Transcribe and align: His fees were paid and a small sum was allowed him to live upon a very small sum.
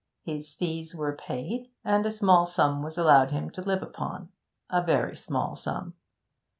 His 0.23 0.55
fees 0.55 0.95
were 0.95 1.15
paid 1.15 1.69
and 1.85 2.03
a 2.07 2.11
small 2.11 2.47
sum 2.47 2.81
was 2.81 2.97
allowed 2.97 3.29
him 3.29 3.51
to 3.51 3.61
live 3.61 3.83
upon 3.83 4.29
a 4.67 4.81
very 4.81 5.15
small 5.15 5.55
sum. 5.55 5.93